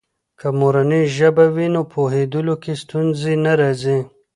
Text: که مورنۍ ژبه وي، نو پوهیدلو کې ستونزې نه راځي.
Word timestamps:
که 0.39 0.47
مورنۍ 0.59 1.03
ژبه 1.17 1.45
وي، 1.55 1.67
نو 1.75 1.81
پوهیدلو 1.91 2.55
کې 2.63 2.73
ستونزې 2.83 3.33
نه 3.45 3.53
راځي. 3.59 3.99